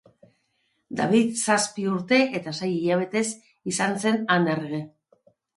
David 1.01 1.35
zazpi 1.41 1.85
urte 1.91 2.19
eta 2.41 2.55
sei 2.61 2.71
hilabetez 2.79 3.25
izan 3.75 3.97
zen 4.07 4.21
han 4.35 4.53
errege. 4.57 4.85